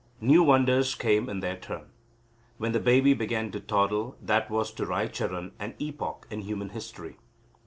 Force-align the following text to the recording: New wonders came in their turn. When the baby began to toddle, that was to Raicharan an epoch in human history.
New 0.19 0.41
wonders 0.41 0.95
came 0.95 1.29
in 1.29 1.41
their 1.41 1.55
turn. 1.55 1.91
When 2.57 2.71
the 2.71 2.79
baby 2.79 3.13
began 3.13 3.51
to 3.51 3.59
toddle, 3.59 4.15
that 4.19 4.49
was 4.49 4.71
to 4.71 4.85
Raicharan 4.87 5.51
an 5.59 5.75
epoch 5.79 6.25
in 6.31 6.41
human 6.41 6.69
history. 6.69 7.17